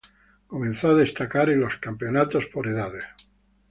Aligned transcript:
Comenzó 0.47 0.89
a 0.89 0.95
destacar 0.95 1.51
en 1.51 1.59
los 1.59 1.77
campeonatos 1.77 2.47
por 2.47 2.65
edades. 2.67 3.03